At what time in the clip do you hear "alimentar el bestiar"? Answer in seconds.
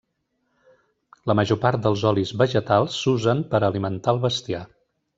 3.71-4.69